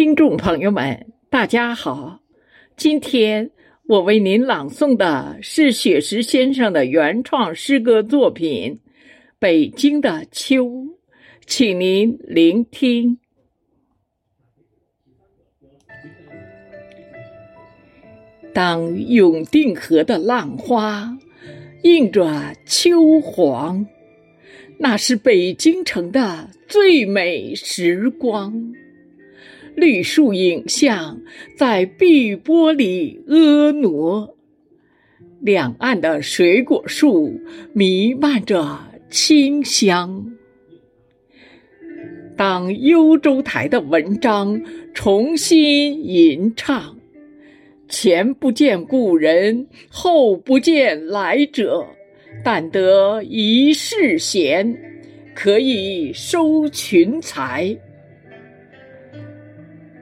[0.00, 2.22] 听众朋友们，大家好，
[2.74, 3.50] 今天
[3.86, 8.72] 我为您朗诵的是雪石先生的原创诗歌作品
[9.38, 10.64] 《北京的秋》，
[11.44, 13.18] 请您聆听。
[18.54, 21.14] 当永定河的浪花
[21.82, 23.86] 映着秋黄，
[24.78, 28.72] 那是北京城的最美时光。
[29.74, 31.20] 绿树影像
[31.56, 34.28] 在碧波里婀娜，
[35.40, 37.40] 两岸的水果树
[37.72, 40.32] 弥漫着清香。
[42.36, 44.60] 当幽州台的文章
[44.94, 46.96] 重新吟唱，
[47.88, 51.86] 前不见故人，后不见来者，
[52.42, 54.74] 但得一世闲，
[55.34, 57.76] 可以收群才。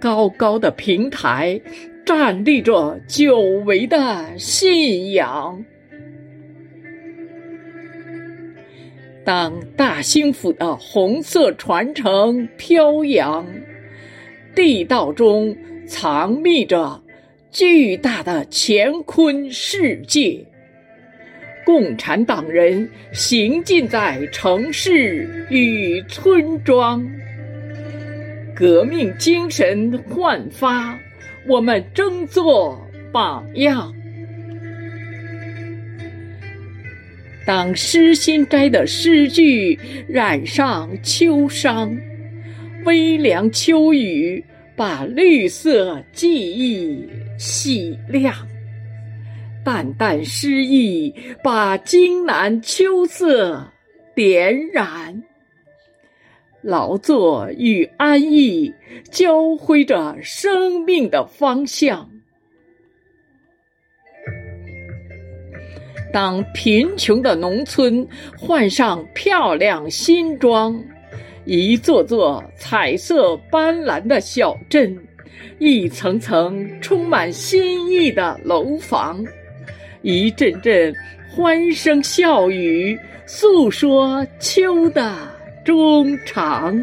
[0.01, 1.61] 高高的平台，
[2.05, 5.65] 站立着久违的信仰。
[9.25, 13.47] 当大兴府的红色传承飘扬，
[14.55, 15.55] 地道中
[15.87, 17.03] 藏匿着
[17.51, 20.47] 巨大的乾坤世界。
[21.67, 27.07] 共产党人行进在城市与村庄。
[28.59, 30.99] 革命精神焕发，
[31.47, 33.95] 我们争做榜样。
[37.47, 39.79] 当诗心斋的诗句
[40.09, 41.97] 染上秋殇，
[42.85, 48.35] 微凉秋雨把绿色记忆洗亮，
[49.65, 53.73] 淡淡诗意把京南秋色
[54.17, 55.23] 点染。
[56.63, 58.73] 劳作与安逸
[59.11, 62.09] 交辉着生命的方向。
[66.13, 68.07] 当贫穷的农村
[68.37, 70.83] 换上漂亮新装，
[71.45, 74.99] 一座座彩色斑斓的小镇，
[75.59, 79.23] 一层层充满新意的楼房，
[80.01, 80.95] 一阵阵
[81.31, 85.38] 欢声笑语，诉说秋的。
[85.69, 86.83] 衷肠。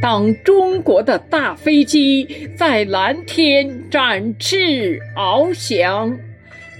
[0.00, 6.18] 当中国的大飞机在蓝天展翅翱翔，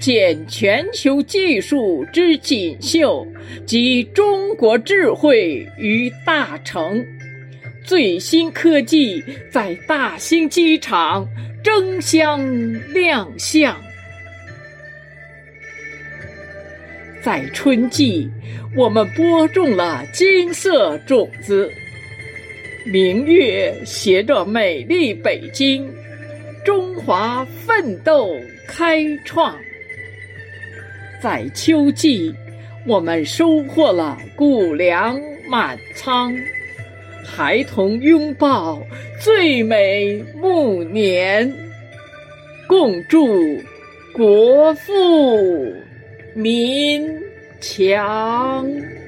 [0.00, 3.26] 见全球技术之锦绣
[3.66, 7.04] 及中国智慧于大成，
[7.84, 11.28] 最新科技在大兴机场
[11.62, 12.40] 争相
[12.94, 13.76] 亮相。
[17.22, 18.28] 在春季，
[18.76, 21.70] 我们播种了金色种子，
[22.84, 25.88] 明月携着美丽北京，
[26.64, 28.34] 中华奋斗
[28.66, 29.56] 开创。
[31.22, 32.34] 在秋季，
[32.88, 35.16] 我们收获了谷粮
[35.48, 36.34] 满仓，
[37.24, 38.82] 孩童拥抱
[39.20, 41.54] 最美暮年，
[42.66, 43.28] 共祝
[44.12, 45.72] 国富。
[46.34, 47.06] 民
[47.60, 49.01] 强。